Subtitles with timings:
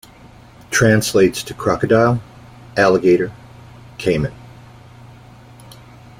[0.71, 2.23] Translates to crocodile,
[2.75, 3.31] alligator,
[3.99, 4.33] caiman.